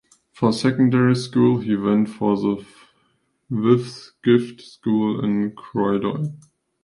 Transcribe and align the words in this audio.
For 0.31 0.51
secondary 0.51 1.13
school 1.15 1.59
he 1.59 1.75
went 1.75 2.07
to 2.17 2.35
the 2.35 2.65
Whitgift 3.51 4.59
School 4.61 5.23
in 5.23 5.51
Croydon. 5.55 6.39